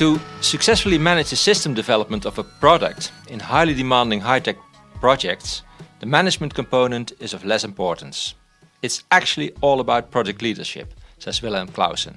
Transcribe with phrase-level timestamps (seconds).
[0.00, 4.56] To successfully manage the system development of a product in highly demanding high tech
[4.98, 5.60] projects,
[5.98, 8.34] the management component is of less importance.
[8.80, 12.16] It's actually all about project leadership, says Wilhelm Clausen.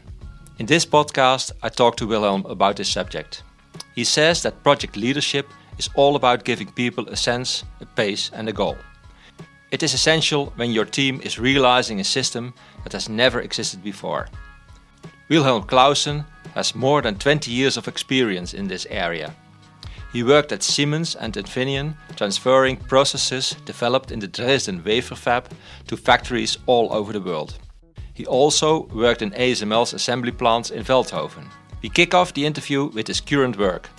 [0.60, 3.44] In this podcast, I talk to Wilhelm about this subject.
[3.96, 8.48] He says that project leadership is all about giving people a sense, a pace, and
[8.48, 8.78] a goal.
[9.72, 12.54] It is essential when your team is realizing a system
[12.84, 14.30] that has never existed before.
[15.28, 16.24] Wilhelm Clausen
[16.54, 19.34] has more than 20 years of experience in this area.
[20.14, 25.50] He worked at Siemens and Infineon, transferring processes developed in the Dresden wafer fab
[25.88, 27.58] to factories all over the world.
[28.14, 31.50] He also worked in ASML's assembly plants in Veldhoven.
[31.82, 33.90] We kick off the interview with his current work.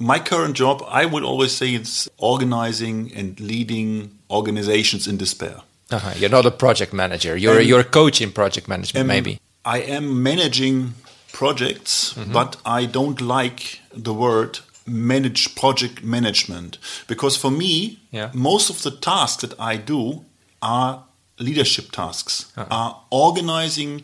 [0.00, 5.62] My current job, I would always say it's organizing and leading organizations in despair.
[5.90, 6.12] Uh-huh.
[6.16, 7.36] You're not a project manager.
[7.36, 9.40] You're, you're a coach in project management, maybe.
[9.64, 10.94] I am managing
[11.32, 12.32] projects, mm-hmm.
[12.32, 18.30] but I don't like the word manage project management because for me, yeah.
[18.32, 20.24] most of the tasks that I do
[20.62, 21.04] are
[21.38, 22.66] leadership tasks, uh-huh.
[22.70, 24.02] are organizing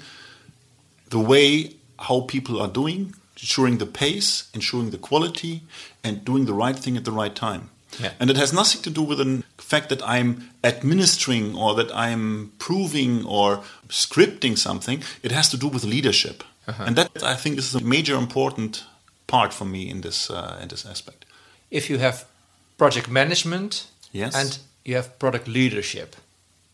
[1.11, 5.63] the way how people are doing, ensuring the pace, ensuring the quality,
[6.03, 7.71] and doing the right thing at the right time.
[7.99, 8.13] Yeah.
[8.19, 12.53] And it has nothing to do with the fact that I'm administering or that I'm
[12.59, 15.03] proving or scripting something.
[15.23, 16.45] It has to do with leadership.
[16.67, 16.85] Uh-huh.
[16.87, 18.85] And that, I think, is a major important
[19.27, 21.25] part for me in this, uh, in this aspect.
[21.71, 22.25] If you have
[22.79, 24.35] project management yes.
[24.35, 26.17] and you have product leadership,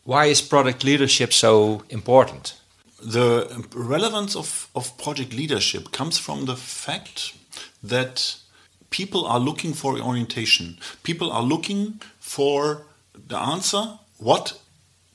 [0.05, 2.55] why is product leadership so important?
[3.03, 7.35] The relevance of, of project leadership comes from the fact
[7.83, 8.37] that
[8.91, 10.79] people are looking for orientation.
[11.03, 12.83] People are looking for
[13.15, 14.61] the answer what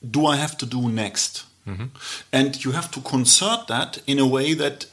[0.08, 1.44] do I have to do next?
[1.66, 1.86] Mm-hmm.
[2.32, 4.86] And you have to concert that in a way that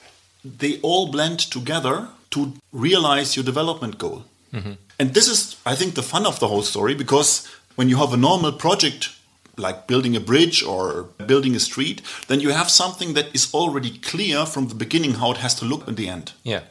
[0.43, 4.25] they all blend together to realize your development goal.
[4.53, 4.73] Mm-hmm.
[4.99, 8.13] And this is, I think, the fun of the whole story because when you have
[8.13, 9.09] a normal project
[9.55, 13.97] like building a bridge or building a street, then you have something that is already
[13.99, 16.33] clear from the beginning how it has to look in the end.
[16.43, 16.61] Yeah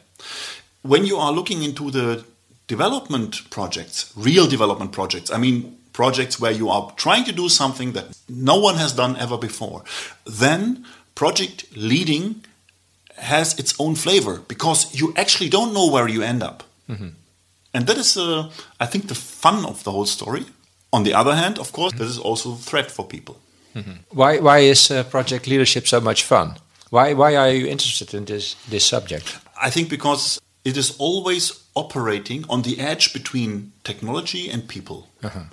[0.83, 2.23] when you are looking into the
[2.67, 7.93] development projects, real development projects, I mean projects where you are trying to do something
[7.93, 9.83] that no one has done ever before,
[10.25, 10.85] then
[11.15, 12.43] project leading
[13.17, 16.63] has its own flavor because you actually don't know where you end up.
[16.89, 17.09] Mm-hmm.
[17.73, 20.45] And that is, uh, I think, the fun of the whole story.
[20.91, 22.03] On the other hand, of course, mm-hmm.
[22.03, 23.39] this is also a threat for people.
[23.75, 23.91] Mm-hmm.
[24.11, 26.55] Why, why is uh, project leadership so much fun?
[26.89, 29.39] Why, why are you interested in this, this subject?
[29.59, 35.09] I think because it is always operating on the edge between technology and people.
[35.21, 35.43] Uh-huh.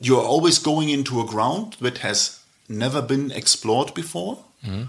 [0.00, 4.44] You are always going into a ground that has never been explored before.
[4.64, 4.84] Mm-hmm.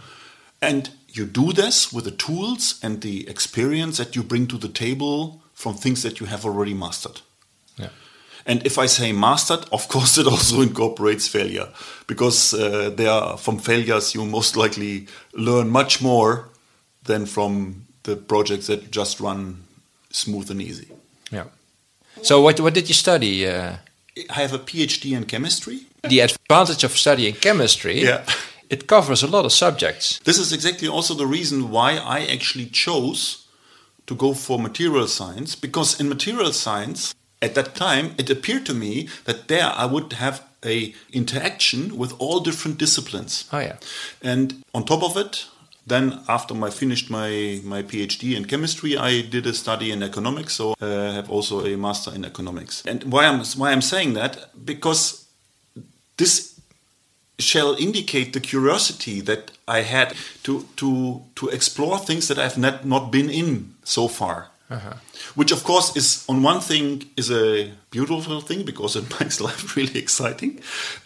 [0.62, 4.68] And you do this with the tools and the experience that you bring to the
[4.68, 7.22] table from things that you have already mastered.
[7.78, 7.90] Yeah.
[8.46, 11.70] And if I say mastered, of course, it also incorporates failure
[12.06, 16.50] because uh, there, from failures, you most likely learn much more
[17.04, 19.64] than from the projects that just run
[20.10, 20.88] smooth and easy.
[21.30, 21.48] Yeah.
[22.24, 23.46] So what what did you study?
[23.46, 23.76] Uh,
[24.30, 25.80] I have a PhD in chemistry.
[26.04, 28.26] The advantage of studying chemistry, yeah.
[28.70, 30.20] it covers a lot of subjects.
[30.24, 33.46] This is exactly also the reason why I actually chose
[34.08, 38.74] to go for material science because in material science at that time it appeared to
[38.74, 43.48] me that there I would have a interaction with all different disciplines.
[43.52, 43.78] Oh yeah.
[44.24, 45.46] And on top of it,
[45.88, 50.54] then, after I finished my, my PhD in chemistry, I did a study in economics,
[50.54, 52.84] so uh, I have also a master in economics.
[52.86, 55.26] And why I'm why I'm saying that because
[56.18, 56.60] this
[57.40, 62.86] shall indicate the curiosity that I had to to to explore things that I've not
[62.86, 64.50] not been in so far.
[64.70, 64.94] Uh-huh.
[65.36, 69.76] Which, of course, is on one thing is a beautiful thing because it makes life
[69.78, 70.60] really exciting.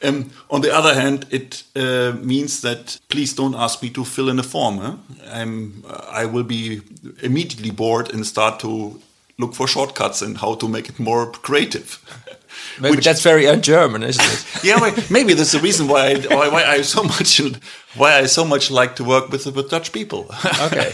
[0.04, 4.30] Um, on the other hand, it uh, means that please don't ask me to fill
[4.30, 4.78] in a form.
[4.78, 4.96] Huh?
[5.31, 6.81] I'm, I will be
[7.22, 9.00] immediately bored and start to
[9.38, 12.00] look for shortcuts and how to make it more creative.
[12.80, 14.64] Maybe Which, that's very un-German, isn't it?
[14.64, 17.42] yeah, well, maybe that's the reason why I, why, why I so much
[17.96, 20.28] why I so much like to work with with Dutch people.
[20.62, 20.94] okay.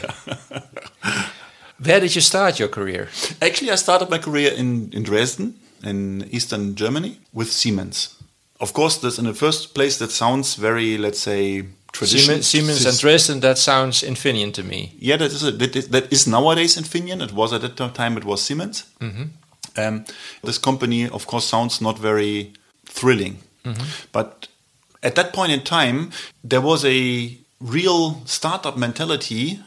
[1.83, 3.09] Where did you start your career?
[3.41, 8.15] Actually, I started my career in, in Dresden, in eastern Germany, with Siemens.
[8.59, 12.41] Of course, that's in the first place that sounds very, let's say, traditional.
[12.41, 14.95] Siemens, Siemens and Dresden, that sounds Infineon to me.
[14.97, 17.21] Yeah, that is, a, that is, that is nowadays Infineon.
[17.21, 18.85] It was at that time, it was Siemens.
[18.99, 19.87] Mm -hmm.
[19.87, 20.05] um,
[20.43, 22.51] this company, of course, sounds not very
[22.93, 23.37] thrilling.
[23.63, 23.85] Mm -hmm.
[24.11, 24.49] But
[25.01, 26.09] at that point in time,
[26.47, 27.29] there was a
[27.59, 29.59] real startup mentality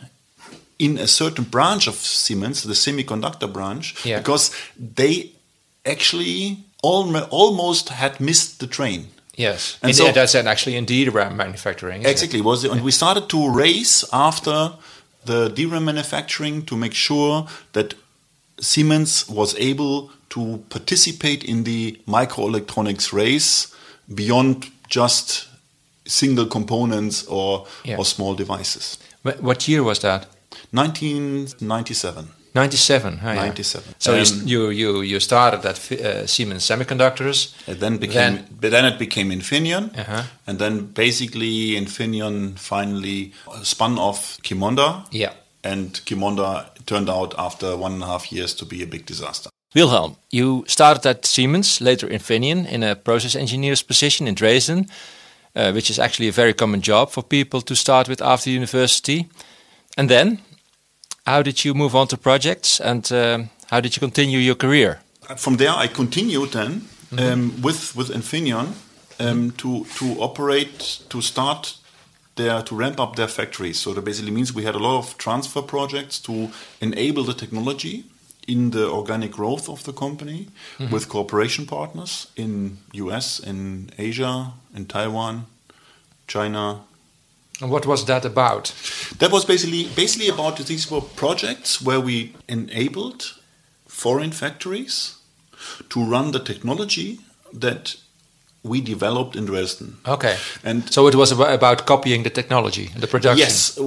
[0.80, 4.18] in a certain branch of Siemens, the semiconductor branch, Yeah.
[4.18, 4.50] because
[4.96, 5.30] they
[5.84, 9.08] actually almo- almost had missed the train.
[9.36, 12.00] Yes, And and so- that's actually indeed DRAM manufacturing.
[12.02, 12.12] isn't it?
[12.12, 12.40] Exactly.
[12.40, 14.72] Was and we started to race after
[15.24, 17.94] the DRAM manufacturing to make sure that
[18.60, 23.68] Siemens was able to participate in the microelectronics race
[24.14, 25.46] beyond just
[26.06, 27.98] single components or Yeah.
[27.98, 28.98] or small devices.
[29.22, 30.26] What year was that?
[30.72, 32.28] 1997.
[32.54, 33.20] 97.
[33.22, 33.34] oh, yeah.
[33.46, 33.94] 97.
[33.98, 37.54] So you, Um, you you you started at uh, Siemens Semiconductors.
[37.68, 40.22] It then became, Then- but then it became Infineon, Uh-huh.
[40.46, 43.32] and then basically Infineon finally
[43.62, 45.32] spun off Qimonda, Yeah.
[45.62, 49.48] and Qimonda turned out after one and a half years to be a big disaster.
[49.74, 54.86] Wilhelm, you started at Siemens, later Infineon, in a process engineer's position in Dresden,
[55.54, 59.28] uh, which is actually a very common job for people to start with after university.
[59.96, 60.38] And then,
[61.26, 65.00] how did you move on to projects, and um, how did you continue your career?
[65.36, 66.88] From there, I continued then
[67.18, 68.74] um, with with Infineon
[69.18, 71.76] um, to to operate to start
[72.36, 73.78] their to ramp up their factories.
[73.78, 76.50] So that basically means we had a lot of transfer projects to
[76.80, 78.04] enable the technology
[78.46, 80.48] in the organic growth of the company
[80.90, 85.44] with cooperation partners in US, in Asia, in Taiwan,
[86.26, 86.80] China,
[87.60, 88.72] And what was that about?
[89.20, 93.34] That was basically basically about these were projects where we enabled
[93.86, 95.16] foreign factories
[95.88, 97.20] to run the technology
[97.52, 97.96] that
[98.62, 99.96] we developed in Dresden.
[100.06, 100.36] Okay.
[100.64, 103.38] And So it was about, about copying the technology, and the production.
[103.38, 103.78] yes,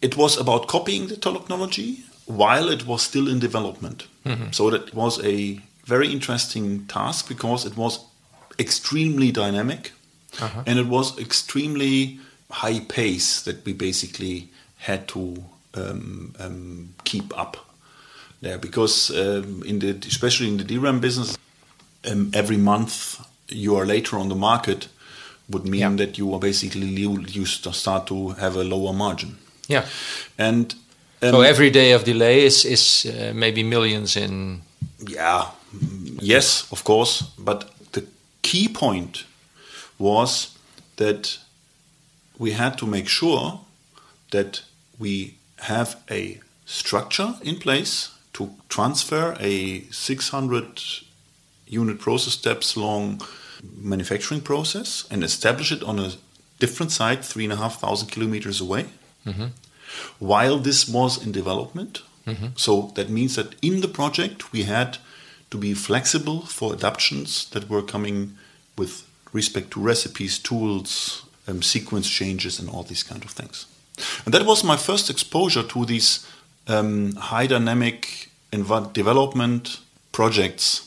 [0.00, 4.06] it was about copying the technology while it was still in development.
[4.24, 4.50] Mm-hmm.
[4.50, 8.00] So that was a very interesting task because it was
[8.58, 9.92] extremely dynamic
[10.40, 10.62] uh-huh.
[10.66, 12.18] and it was extremely
[12.50, 15.44] high pace that we basically had to
[15.74, 17.56] um, um, keep up
[18.40, 21.36] there because um, in the especially in the DRAM business
[22.10, 24.88] um, every month you are later on the market
[25.50, 25.96] would mean Yeah.
[25.96, 29.36] that you are basically you, you start to have a lower margin
[29.68, 29.84] Yeah.
[30.38, 30.74] and
[31.22, 34.62] um, So every day of delay is is uh, maybe millions in.
[35.10, 35.46] Yeah,
[36.22, 37.24] yes, of course.
[37.36, 38.02] But the
[38.42, 39.24] key point
[39.98, 40.50] was
[40.96, 41.38] that
[42.38, 43.58] we had to make sure
[44.30, 44.62] that
[44.98, 50.82] we have a structure in place to transfer a 600
[51.66, 53.20] unit process steps long
[53.76, 56.12] manufacturing process and establish it on a
[56.58, 58.86] different site, three and a half thousand kilometers away
[60.18, 62.02] while this was in development.
[62.56, 64.98] So that means that in the project we had
[65.50, 68.36] to be flexible for adaptations that were coming
[68.76, 73.66] with respect to recipes, tools, um, sequence changes, and all these kind of things.
[74.24, 76.26] And that was my first exposure to these
[76.66, 79.80] um, high dynamic env- development
[80.12, 80.84] projects.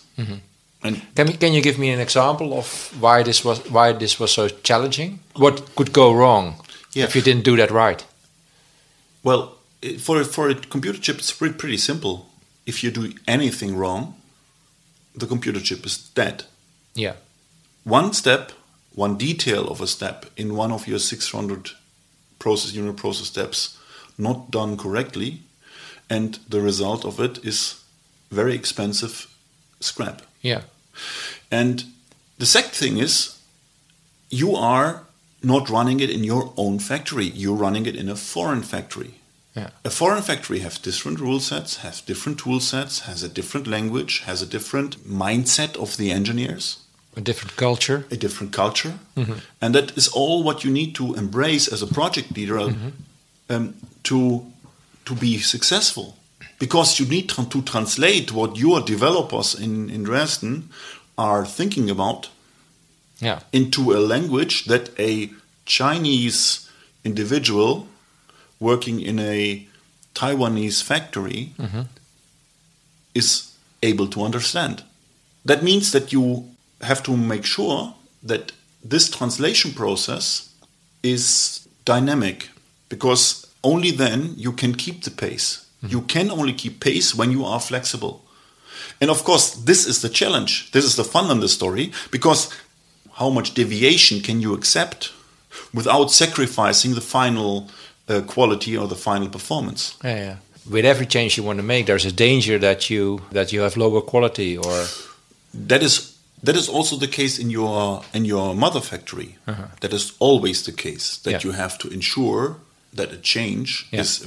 [0.84, 4.20] And Can, you- can you give me an example of why this was why this
[4.20, 5.20] was so challenging?
[5.36, 6.56] What could go wrong
[6.94, 7.06] Yeah.
[7.06, 8.04] if you didn't do that right?
[9.24, 9.54] Well,
[10.00, 12.26] for a, for a computer chip, it's pretty, pretty simple.
[12.66, 14.16] If you do anything wrong,
[15.16, 16.44] the computer chip is dead.
[16.96, 17.14] Yeah.
[17.84, 18.52] One step,
[18.96, 21.72] one detail of a step in one of your 600
[22.42, 23.78] process unit process steps
[24.18, 25.32] not done correctly,
[26.10, 27.82] and the result of it is
[28.30, 29.16] very expensive
[29.80, 30.22] scrap.
[30.42, 30.62] Yeah.
[31.50, 31.86] And
[32.38, 33.38] the second thing is,
[34.30, 35.04] you are
[35.44, 37.26] not running it in your own factory.
[37.26, 39.14] You're running it in a foreign factory.
[39.56, 39.70] Yeah.
[39.84, 44.22] A foreign factory has different rule sets, has different tool sets, has a different language,
[44.26, 46.78] has a different mindset of the engineers,
[47.16, 48.06] A different culture.
[48.10, 49.40] a different culture, mm-hmm.
[49.60, 52.90] and that is all what you need to embrace as a project leader uh, mm-hmm.
[53.50, 54.46] um, to
[55.06, 56.16] to be successful.
[56.58, 60.70] Because you need to translate what your developers in, in Dresden
[61.18, 62.30] are thinking about
[63.20, 63.40] Yeah.
[63.52, 65.30] into a language that a
[65.66, 66.70] Chinese
[67.04, 67.88] individual
[68.60, 69.68] working in a
[70.14, 71.82] Taiwanese factory mm-hmm.
[73.14, 73.52] is
[73.82, 74.84] able to understand.
[75.46, 76.51] That means that you
[76.84, 78.52] have to make sure that
[78.84, 80.54] this translation process
[81.04, 82.50] is dynamic
[82.90, 85.66] because only then you can keep the pace.
[85.88, 88.24] You can only keep pace when you are flexible.
[89.00, 90.72] And of course, this is the challenge.
[90.72, 92.50] This is the fun in the story because
[93.14, 95.12] how much deviation can you accept
[95.74, 97.70] without sacrificing the final
[98.08, 99.98] uh, quality or the final performance?
[100.04, 100.36] Yeah, yeah.
[100.70, 103.76] With every change you want to make, there's a danger that you that you have
[103.78, 104.86] lower quality or
[105.54, 106.11] That is
[106.44, 109.38] that is also the case in your in your mother factory.
[109.48, 109.68] Uh-huh.
[109.82, 111.42] That is always the case that Yeah.
[111.44, 112.56] you have to ensure
[112.94, 114.02] that a change Yeah.
[114.02, 114.26] is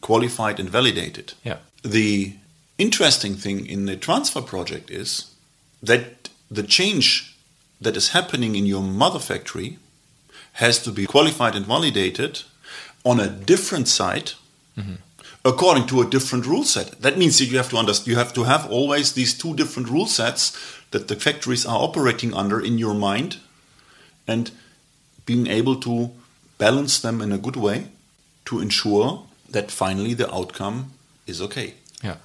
[0.00, 1.34] qualified and validated.
[1.44, 1.58] Yeah.
[1.82, 2.32] The
[2.78, 5.26] interesting thing in the transfer project is
[5.82, 7.34] that the change
[7.80, 9.78] that is happening in your mother factory
[10.52, 12.42] has to be qualified and validated
[13.04, 14.34] on a different site
[15.46, 17.00] according to a different rule set.
[17.00, 19.88] That means that you have to understand you have to have always these two different
[19.88, 20.52] rule sets
[20.90, 23.38] that the factories are operating under in your mind
[24.26, 24.50] and
[25.24, 26.10] being able to
[26.58, 27.86] balance them in a good way
[28.44, 30.92] to ensure that finally the outcome
[31.26, 31.74] is okay.
[32.02, 32.16] Yeah.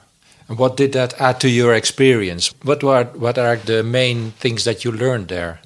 [0.47, 2.53] And what did that add to your experience?
[2.63, 5.61] What were what are the main things that you learned there?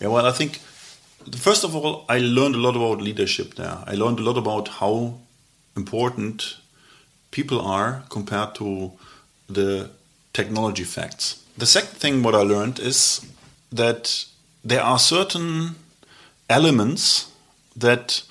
[0.00, 0.58] Yeah, well, I think
[1.38, 3.78] first of all, I learned a lot about leadership there.
[3.86, 5.14] I learned a lot about how
[5.76, 6.56] important
[7.30, 8.92] people are compared to
[9.48, 9.90] the
[10.32, 11.42] technology facts.
[11.56, 13.26] The second thing what I learned is
[13.70, 14.24] that
[14.64, 15.74] there are certain
[16.48, 17.30] elements
[17.76, 18.22] that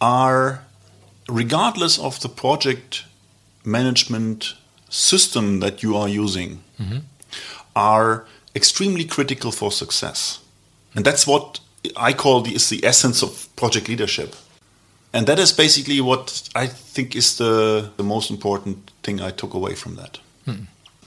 [0.00, 0.64] are
[1.28, 3.04] regardless of the project
[3.64, 4.54] management
[4.88, 6.98] system that you are using mm-hmm.
[7.74, 10.40] are extremely critical for success.
[10.94, 11.60] And that's what
[11.96, 14.36] I call the, is the essence of project leadership.
[15.14, 19.54] And that is basically what I think is the, the most important thing I took
[19.54, 20.18] away from that.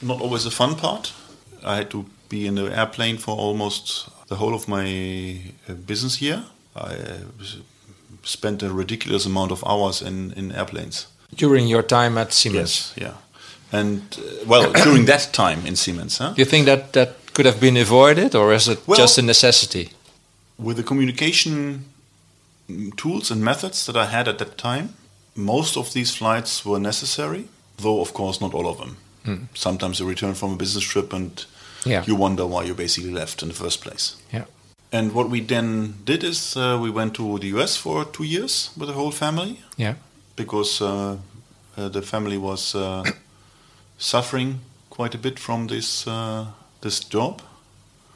[0.01, 1.13] Not always a fun part.
[1.63, 6.21] I had to be in the airplane for almost the whole of my uh, business
[6.21, 6.43] year.
[6.75, 7.15] I uh,
[8.23, 11.07] spent a ridiculous amount of hours in, in airplanes.
[11.35, 12.93] During your time at Siemens?
[12.95, 13.13] yeah.
[13.71, 16.33] And uh, well, during that time in Siemens, huh?
[16.35, 19.21] Do you think that that could have been avoided, or is it Well- just a
[19.21, 19.89] necessity?
[20.59, 21.79] with the communication mm,
[22.97, 24.89] tools and methods that I had at that time,
[25.35, 27.45] most of these flights were necessary,
[27.77, 28.97] though of course not all of them.
[29.53, 31.45] Sometimes you return from a business trip and
[31.85, 32.03] Yeah.
[32.07, 34.15] you wonder why you basically left in the first place.
[34.33, 34.45] Yeah.
[34.91, 38.69] And what we then did is uh, we went to the US for two years
[38.77, 39.95] with the whole family Yeah.
[40.35, 41.17] because uh,
[41.77, 43.03] uh, the family was uh,
[43.97, 44.59] suffering
[44.89, 46.45] quite a bit from this uh,
[46.81, 47.41] this job.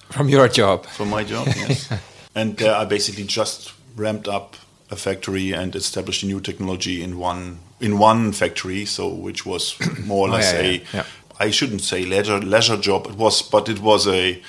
[0.10, 0.86] From your job.
[0.86, 1.90] from my job, yes.
[2.36, 4.56] and there I basically just ramped up
[4.90, 9.76] a factory and established a new technology in one in one factory, so which was
[10.06, 11.06] more or Oh, less yeah, a yeah, yeah.
[11.40, 13.08] I shouldn't say leisure leisure job.
[13.08, 14.42] It was, but it was a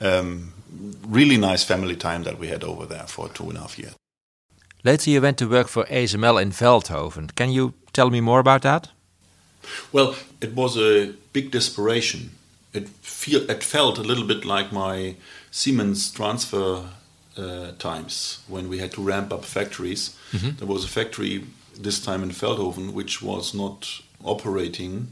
[0.00, 0.52] um,
[1.06, 3.94] really nice family time that we had over there for two and a half years.
[4.82, 7.34] Later, you went to work for ASML in Veldhoven.
[7.34, 8.88] Can you tell me more about that?
[9.92, 12.30] Well, it was a big desperation.
[12.72, 15.16] It feel it felt a little bit like my
[15.50, 16.84] Siemens transfer
[17.36, 20.16] uh, times when we had to ramp up factories.
[20.58, 21.44] There was a factory
[21.78, 25.08] this time in Veldhoven which was not operating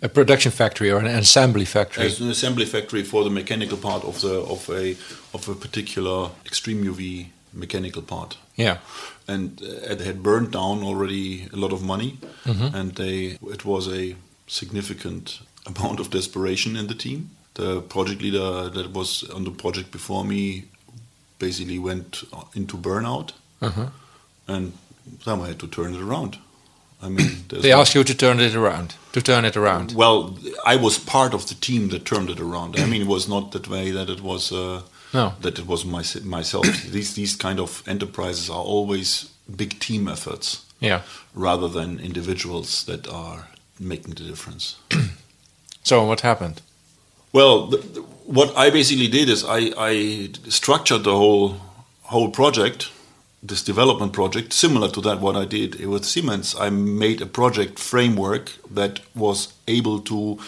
[0.00, 2.06] A production factory or an assembly factory?
[2.06, 4.96] as an assembly factory for the mechanical part of the of a
[5.34, 8.78] of a particular extreme UV mechanical part yeah.
[9.26, 12.18] and uh, they had burned down already a lot of money,
[12.74, 14.16] and they it was a
[14.46, 17.30] significant amount of desperation in the team.
[17.54, 20.64] The project leader that was on the project before me
[21.38, 22.22] basically went
[22.54, 23.88] into burnout, Uh-huh.
[24.46, 24.72] and
[25.24, 26.38] then I had to turn it around.
[27.02, 28.94] I mean, They no- asked you to turn it around.
[29.12, 29.92] To turn it around.
[29.92, 32.76] well, I was part of the team that turned it around.
[32.80, 34.80] I mean, it was not that way that it was uh,
[35.12, 35.32] No.
[35.40, 36.66] that it was my, myself.
[36.92, 41.00] these these kind of enterprises are always big team efforts Yeah.
[41.34, 43.48] rather than individuals that are
[43.78, 44.76] making the difference.
[45.82, 46.62] So what happened?
[47.32, 51.60] Well, the, the- what I basically did is I, I structured the whole
[52.04, 52.90] whole project,
[53.42, 56.54] this development project, similar to that what I did with Siemens.
[56.54, 60.38] I made a project framework that was able to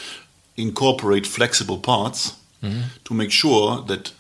[0.57, 2.83] incorporate flexible parts mm-hmm.
[3.05, 4.13] to make sure that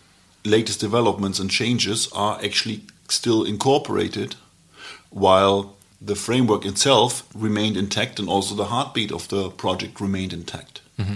[0.44, 4.34] latest developments and changes are actually still incorporated
[5.10, 10.80] while the framework itself remained intact and also the heartbeat of the project remained intact.
[10.98, 11.14] Mm-hmm.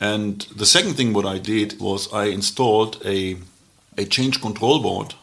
[0.00, 3.36] And the second thing what I did was I installed a,
[3.96, 5.14] a change control board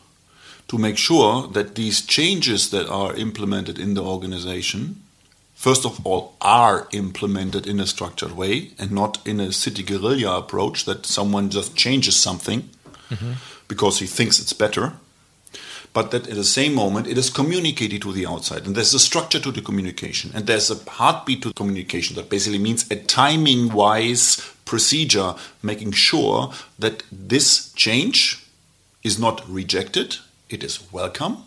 [0.68, 5.04] to make sure that these changes that are implemented in the organization,
[5.54, 10.38] first of all, are implemented in a structured way and not in a city guerrilla
[10.38, 12.70] approach that someone just changes something
[13.10, 13.34] mm-hmm.
[13.68, 14.94] because he thinks it's better
[15.94, 19.00] but that at the same moment it is communicated to the outside and there's a
[19.00, 23.72] structure to the communication and there's a heartbeat to communication that basically means a timing
[23.72, 28.46] wise procedure making sure that this change
[29.04, 30.18] is not rejected
[30.50, 31.38] it is welcome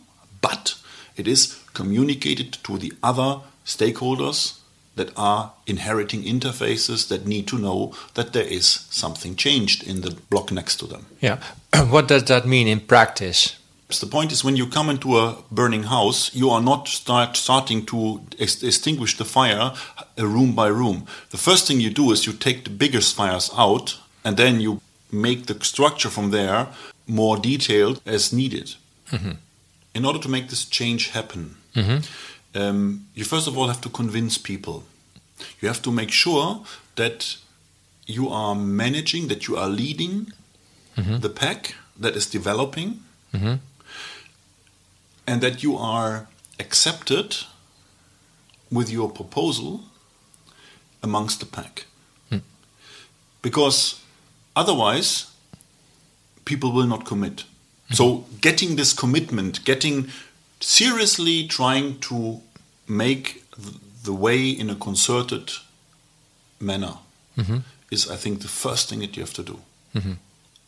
[0.40, 0.76] but
[1.16, 4.60] it is communicated to the other stakeholders
[4.96, 10.10] that are inheriting interfaces that need to know that there is something changed in the
[10.30, 11.06] block next to them.
[11.20, 11.38] Yeah.
[11.90, 13.56] what does that mean in practice?
[13.88, 17.86] The point is, when you come into a burning house, you are not start starting
[17.86, 19.74] to ex- extinguish the fire
[20.18, 21.06] uh, room by room.
[21.30, 24.80] The first thing you do is you take the biggest fires out, and then you
[25.12, 26.66] make the structure from there
[27.06, 28.74] more detailed as needed.
[29.12, 29.32] Mm-hmm.
[29.94, 32.60] In order to make this change happen, mm-hmm.
[32.60, 34.82] um, you first of all have to convince people.
[35.60, 36.64] You have to make sure
[36.96, 37.36] that
[38.06, 40.32] you are managing, that you are leading
[40.96, 41.18] mm-hmm.
[41.18, 43.02] the pack that is developing
[43.32, 43.54] mm-hmm
[45.26, 46.28] and that you are
[46.58, 47.36] accepted
[48.70, 49.84] with your proposal
[51.02, 51.86] amongst the pack.
[52.30, 52.38] Hmm.
[53.42, 54.00] Because
[54.54, 55.30] otherwise,
[56.44, 57.44] people will not commit.
[57.88, 57.94] Hmm.
[57.94, 60.08] So, getting this commitment, getting
[60.60, 62.40] seriously trying to
[62.88, 63.44] make
[64.04, 65.50] the way in a concerted
[66.60, 66.94] manner
[67.36, 67.58] mm-hmm.
[67.90, 69.60] is, I think, the first thing that you have to do.
[69.94, 70.12] Mm-hmm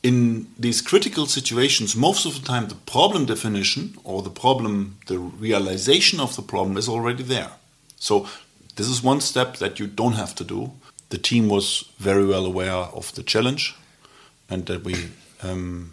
[0.02, 5.18] in these critical situations, most of the time the problem definition or the problem, the
[5.18, 7.50] realization of the problem is already there.
[7.96, 8.28] So
[8.76, 10.72] this is one step that you don't have to do.
[11.10, 13.74] The team was very well aware of the challenge
[14.48, 14.94] and that we
[15.42, 15.92] um,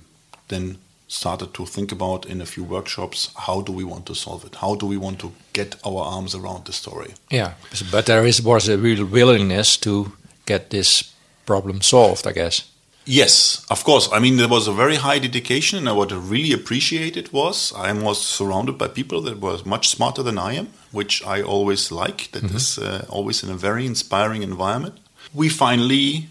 [0.49, 4.43] then started to think about in a few workshops how do we want to solve
[4.43, 7.53] it how do we want to get our arms around the story yeah
[7.91, 10.11] but there is was a real willingness to
[10.47, 11.13] get this
[11.45, 12.67] problem solved i guess
[13.05, 14.09] Yes, of course.
[14.11, 17.93] I mean, there was a very high dedication, and what I really appreciated was I
[17.93, 22.31] was surrounded by people that were much smarter than I am, which I always like.
[22.31, 22.55] That mm-hmm.
[22.55, 24.97] is uh, always in a very inspiring environment.
[25.33, 26.29] We finally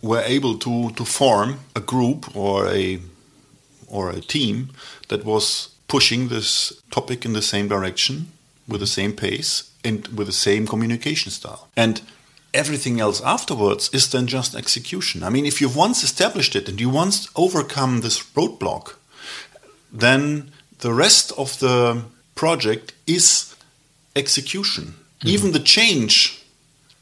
[0.00, 3.00] were able to to form a group or a
[3.88, 4.70] or a team
[5.08, 8.32] that was pushing this topic in the same direction
[8.66, 11.68] with the same pace and with the same communication style.
[11.76, 12.02] And
[12.54, 15.22] everything else afterwards is then just execution.
[15.22, 18.94] I mean, if you've once established it and you once overcome this roadblock,
[19.92, 22.02] then the rest of the
[22.34, 23.54] project is
[24.14, 24.84] execution.
[24.84, 25.28] Mm-hmm.
[25.28, 26.44] Even the change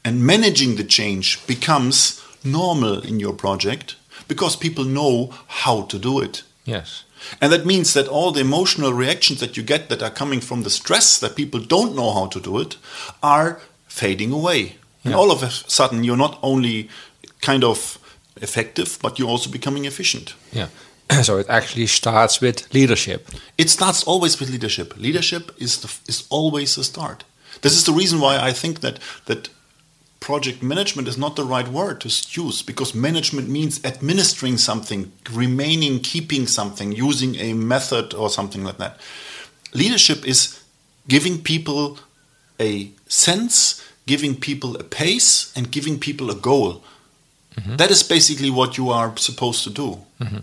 [0.03, 3.95] and managing the change becomes normal in your project
[4.27, 6.43] because people know how to do it.
[6.65, 7.03] Yes.
[7.41, 10.63] And that means that all the emotional reactions that you get that are coming from
[10.63, 12.77] the stress that people don't know how to do it
[13.21, 14.75] are fading away.
[15.07, 16.89] And all of a sudden, you're not only
[17.41, 17.97] kind of
[18.41, 20.35] effective, but you're also becoming efficient.
[20.51, 20.67] Yeah.
[21.21, 23.29] so it actually starts with leadership.
[23.57, 24.97] It starts always with leadership.
[24.97, 27.23] Leadership is the, is always the start.
[27.61, 29.49] This is the reason why I think that that
[30.19, 32.09] project management is not the right word to
[32.41, 38.77] use because management means administering something, remaining, keeping something, using a method or something like
[38.77, 38.99] that.
[39.73, 40.61] Leadership is
[41.07, 41.99] giving people
[42.59, 46.81] a sense giving people a pace and giving people a goal.
[47.55, 47.75] Mm-hmm.
[47.75, 49.99] That is basically what you are supposed to do.
[50.19, 50.39] Mm-hmm.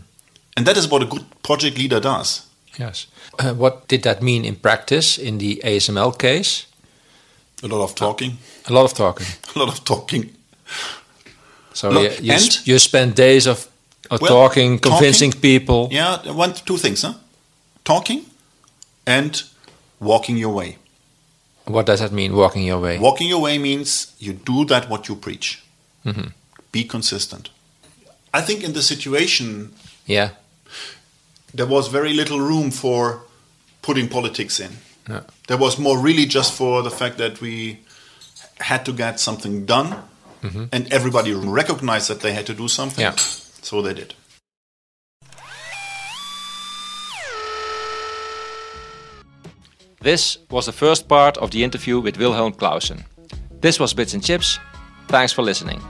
[0.57, 2.47] And that is what a good project leader does.
[2.79, 3.07] Yes.
[3.39, 6.67] Uh, what did that mean in practice in the ASML case?
[7.63, 8.39] A lot of talking.
[8.69, 9.27] A lot of talking.
[9.57, 10.31] a lot of talking.
[11.73, 13.69] So Look, you, you, you, spend days of,
[14.11, 15.89] of well, talking, convincing talking, people.
[15.91, 17.15] Yeah, one, two things, huh?
[17.85, 18.27] Talking
[19.07, 19.43] and
[19.99, 20.79] walking your way.
[21.67, 22.99] What does that mean, walking your way?
[22.99, 25.63] Walking your way means you do that what you preach.
[26.05, 26.29] Mm-hmm.
[26.73, 27.51] Be consistent.
[28.33, 29.73] I think in the situation,
[30.07, 30.31] yeah,
[31.55, 33.23] there was very little room for
[33.81, 34.73] putting politics in.
[35.09, 35.21] Yeah.
[35.47, 37.81] There was more really just for the fact that we
[38.59, 39.95] had to get something done,
[40.43, 40.65] mm-hmm.
[40.73, 43.03] and everybody recognized that they had to do something.
[43.03, 43.15] Yeah.
[43.15, 44.15] So they did.
[50.05, 53.07] This was the first part of the interview with Wilhelm Clausen.
[53.63, 54.59] This was Bits and Chips.
[55.09, 55.81] Thanks for listening.